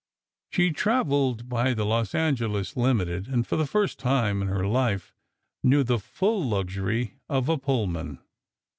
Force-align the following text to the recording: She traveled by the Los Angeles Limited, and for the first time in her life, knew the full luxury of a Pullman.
She 0.49 0.71
traveled 0.71 1.47
by 1.47 1.75
the 1.75 1.85
Los 1.85 2.15
Angeles 2.15 2.75
Limited, 2.75 3.27
and 3.27 3.45
for 3.45 3.55
the 3.55 3.67
first 3.67 3.99
time 3.99 4.41
in 4.41 4.47
her 4.47 4.65
life, 4.65 5.13
knew 5.63 5.83
the 5.83 5.99
full 5.99 6.43
luxury 6.43 7.19
of 7.29 7.47
a 7.47 7.59
Pullman. 7.59 8.17